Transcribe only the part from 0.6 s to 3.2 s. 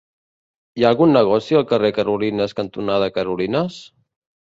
Hi ha algun negoci al carrer Carolines cantonada